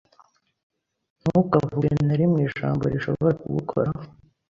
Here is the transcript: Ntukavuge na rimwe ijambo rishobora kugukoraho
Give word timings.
Ntukavuge 1.21 1.89
na 2.07 2.15
rimwe 2.19 2.39
ijambo 2.47 2.83
rishobora 2.93 3.31
kugukoraho 3.41 4.01